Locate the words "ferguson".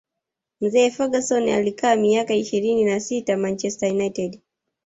0.89-1.49